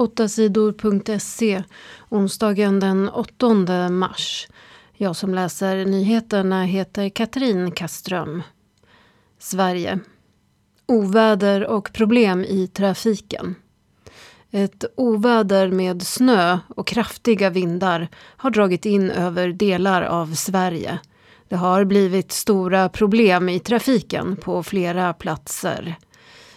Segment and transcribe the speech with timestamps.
[0.00, 1.64] 8sidor.se
[2.08, 4.48] onsdagen den 8 mars.
[4.92, 8.42] Jag som läser nyheterna heter Katrin Kaström.
[9.38, 9.98] Sverige.
[10.86, 13.54] Oväder och problem i trafiken.
[14.50, 20.98] Ett oväder med snö och kraftiga vindar har dragit in över delar av Sverige.
[21.48, 25.96] Det har blivit stora problem i trafiken på flera platser.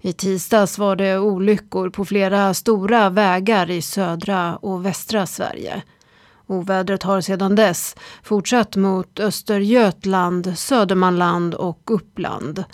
[0.00, 5.82] I tisdags var det olyckor på flera stora vägar i södra och västra Sverige.
[6.46, 12.64] Ovädret har sedan dess fortsatt mot Östergötland, Södermanland och Uppland.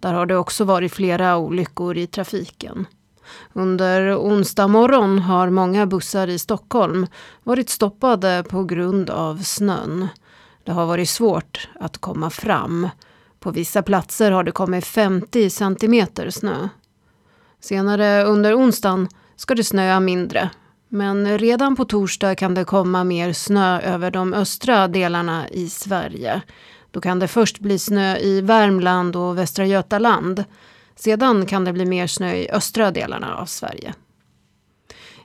[0.00, 2.86] Där har det också varit flera olyckor i trafiken.
[3.52, 7.06] Under onsdag morgon har många bussar i Stockholm
[7.44, 10.08] varit stoppade på grund av snön.
[10.64, 12.88] Det har varit svårt att komma fram.
[13.40, 16.68] På vissa platser har det kommit 50 centimeter snö.
[17.60, 20.50] Senare under onsdagen ska det snöa mindre.
[20.88, 26.42] Men redan på torsdag kan det komma mer snö över de östra delarna i Sverige.
[26.90, 30.44] Då kan det först bli snö i Värmland och Västra Götaland.
[30.96, 33.94] Sedan kan det bli mer snö i östra delarna av Sverige.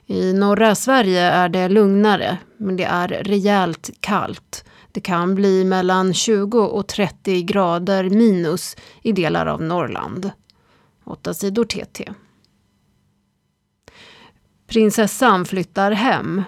[0.06, 4.64] I norra Sverige är det lugnare, men det är rejält kallt.
[4.96, 10.30] Det kan bli mellan 20 och 30 grader minus i delar av Norrland.
[11.04, 12.12] 8 sidor TT.
[14.66, 16.42] Prinsessan flyttar hem.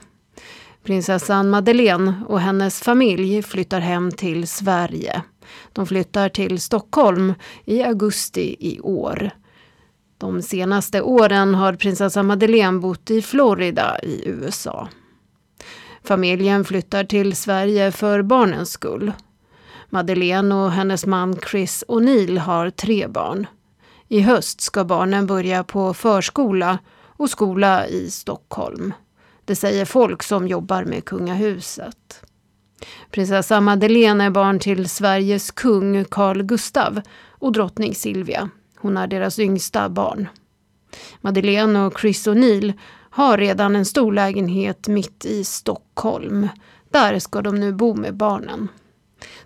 [0.82, 5.22] Prinsessan Madeleine och hennes familj flyttar hem till Sverige.
[5.72, 9.30] De flyttar till Stockholm i augusti i år.
[10.18, 14.88] De senaste åren har prinsessan Madeleine bott i Florida i USA.
[16.08, 19.12] Familjen flyttar till Sverige för barnens skull.
[19.90, 23.46] Madeleine och hennes man Chris O'Neill har tre barn.
[24.08, 28.94] I höst ska barnen börja på förskola och skola i Stockholm.
[29.44, 32.24] Det säger folk som jobbar med kungahuset.
[33.10, 38.50] Prinsessa Madeleine är barn till Sveriges kung Carl Gustav och drottning Silvia.
[38.76, 40.28] Hon är deras yngsta barn.
[41.20, 42.72] Madeleine och Chris O'Neill
[43.10, 46.48] har redan en stor lägenhet mitt i Stockholm.
[46.90, 48.68] Där ska de nu bo med barnen.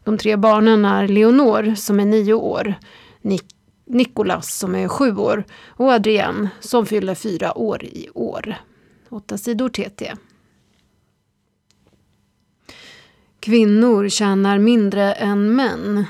[0.04, 2.74] De tre barnen är Leonor som är nio år,
[3.22, 3.44] Nik
[3.86, 8.54] Nikolas som är sju år och Adrienne som fyller fyra år i år.
[9.08, 10.12] Åtta sidor TT.
[13.40, 16.04] Kvinnor tjänar mindre än män.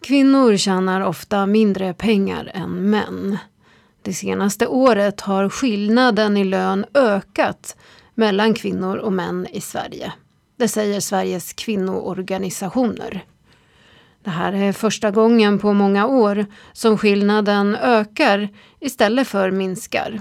[0.00, 3.38] Kvinnor tjänar ofta mindre pengar än män.
[4.04, 7.76] Det senaste året har skillnaden i lön ökat
[8.14, 10.12] mellan kvinnor och män i Sverige.
[10.56, 13.24] Det säger Sveriges kvinnoorganisationer.
[14.24, 18.48] Det här är första gången på många år som skillnaden ökar
[18.80, 20.20] istället för minskar.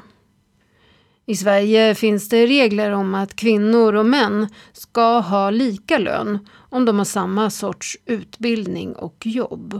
[1.26, 6.86] I Sverige finns det regler om att kvinnor och män ska ha lika lön om
[6.86, 9.80] de har samma sorts utbildning och jobb.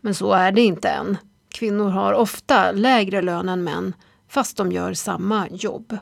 [0.00, 1.16] Men så är det inte än.
[1.54, 3.94] Kvinnor har ofta lägre lön än män
[4.28, 5.98] fast de gör samma jobb.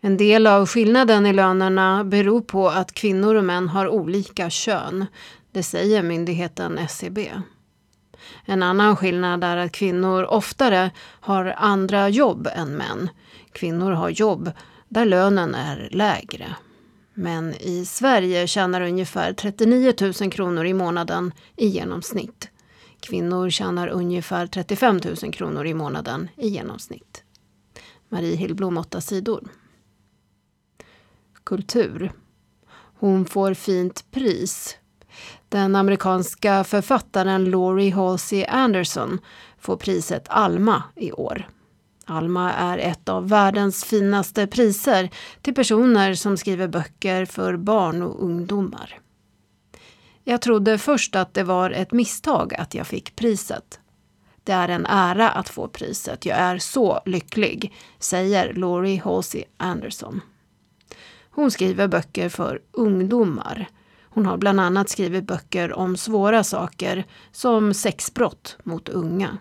[0.00, 5.06] En del av skillnaden i lönerna beror på att kvinnor och män har olika kön.
[5.52, 7.32] Det säger myndigheten SCB.
[8.44, 10.90] En annan skillnad är att kvinnor oftare
[11.20, 13.10] har andra jobb än män.
[13.52, 14.52] Kvinnor har jobb
[14.88, 16.56] där lönen är lägre.
[17.14, 22.50] Men i Sverige tjänar ungefär 39 000 kronor i månaden i genomsnitt.
[23.00, 27.22] Kvinnor tjänar ungefär 35 000 kronor i månaden i genomsnitt.
[28.08, 29.48] Marie Hillblom, 8 sidor.
[31.44, 32.12] Kultur.
[32.98, 34.78] Hon får fint pris
[35.48, 39.18] den amerikanska författaren Laurie Halsey Anderson
[39.58, 41.48] får priset Alma i år.
[42.04, 45.10] Alma är ett av världens finaste priser
[45.42, 49.00] till personer som skriver böcker för barn och ungdomar.
[50.28, 53.80] Jag trodde först att det var ett misstag att jag fick priset.
[54.44, 56.26] Det är en ära att få priset.
[56.26, 60.20] Jag är så lycklig, säger Laurie Halsey Anderson.
[61.30, 63.68] Hon skriver böcker för ungdomar
[64.16, 69.38] hon har bland annat skrivit böcker om svåra saker som sexbrott mot unga.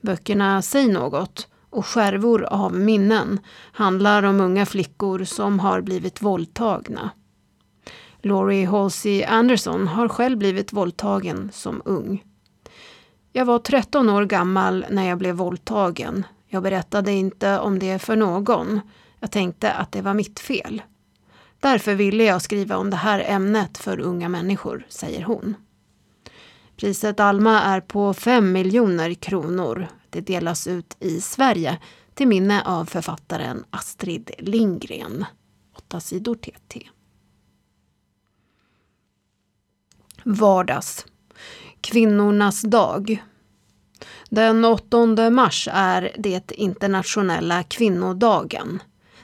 [0.00, 3.40] Böckerna Säg något och Skärvor av minnen
[3.72, 7.10] handlar om unga flickor som har blivit våldtagna.
[8.22, 12.24] Laurie Halsey Anderson har själv blivit våldtagen som ung.
[13.32, 16.26] Jag var 13 år gammal när jag blev våldtagen.
[16.48, 18.80] Jag berättade inte om det för någon.
[19.20, 20.82] Jag tänkte att det var mitt fel.
[21.60, 25.54] Därför ville jag skriva om det här ämnet för unga människor, säger hon.
[26.76, 29.86] Priset Alma är på 5 miljoner kronor.
[30.10, 31.78] Det delas ut i Sverige
[32.14, 35.24] till minne av författaren Astrid Lindgren.
[35.76, 36.88] 8 sidor TT.
[40.24, 41.06] Vardags.
[41.80, 43.24] Kvinnornas dag.
[44.30, 48.82] Den 8 mars är det internationella kvinnodagen.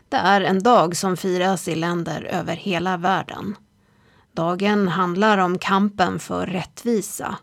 [0.08, 3.56] Det är en dag som firas i länder över hela världen.
[4.32, 7.38] Dagen handlar om kampen för rättvisa.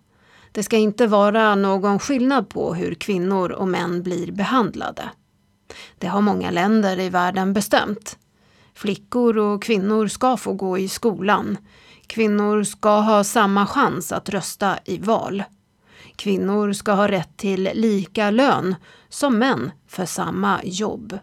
[0.51, 5.09] Det ska inte vara någon skillnad på hur kvinnor och män blir behandlade.
[5.97, 8.17] Det har många länder i världen bestämt.
[8.73, 11.57] Flickor och kvinnor ska få gå i skolan.
[12.07, 15.43] Kvinnor ska ha samma chans att rösta i val.
[16.15, 18.75] Kvinnor ska ha rätt till lika lön
[19.09, 21.19] som män för samma jobb.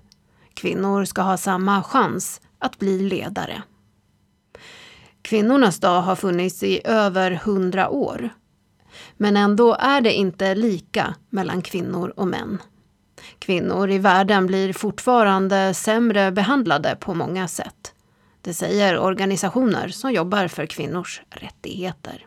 [0.55, 3.63] Kvinnor ska ha samma chans att bli ledare.
[5.23, 8.31] Kvinnornas dag har funnits i över hundra år.
[9.17, 12.59] Men ändå är det inte lika mellan kvinnor och män.
[13.39, 17.92] Kvinnor i världen blir fortfarande sämre behandlade på många sätt.
[18.43, 22.27] Det säger organisationer som jobbar för kvinnors rättigheter.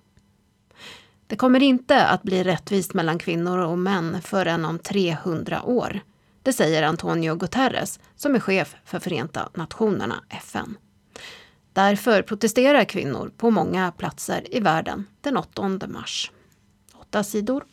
[1.27, 5.99] Det kommer inte att bli rättvist mellan kvinnor och män förrän om 300 år.
[6.43, 10.77] Det säger Antonio Guterres som är chef för Förenta Nationerna, FN.
[11.73, 16.31] Därför protesterar kvinnor på många platser i världen den 8 mars.
[16.93, 17.63] Åtta sidor